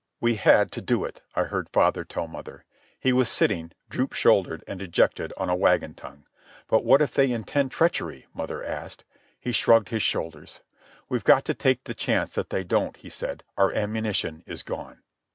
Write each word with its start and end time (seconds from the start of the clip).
"We 0.19 0.33
had 0.33 0.71
to 0.71 0.81
do 0.81 1.05
it," 1.05 1.21
I 1.35 1.43
heard 1.43 1.69
father 1.69 2.03
tell 2.03 2.25
mother. 2.27 2.65
He 2.99 3.13
was 3.13 3.29
sitting, 3.29 3.71
droop 3.87 4.13
shouldered 4.13 4.63
and 4.67 4.79
dejected, 4.79 5.31
on 5.37 5.47
a 5.47 5.55
wagon 5.55 5.93
tongue. 5.93 6.25
"But 6.67 6.83
what 6.83 7.03
if 7.03 7.13
they 7.13 7.31
intend 7.31 7.69
treachery?" 7.69 8.25
mother 8.33 8.63
asked. 8.63 9.03
He 9.39 9.51
shrugged 9.51 9.89
his 9.89 10.01
shoulders. 10.01 10.61
"We've 11.07 11.23
got 11.23 11.45
to 11.45 11.53
take 11.53 11.83
the 11.83 11.93
chance 11.93 12.33
that 12.33 12.49
they 12.49 12.63
don't," 12.63 12.97
he 12.97 13.09
said. 13.09 13.43
"Our 13.59 13.71
ammunition 13.73 14.41
is 14.47 14.63
gone." 14.63 15.03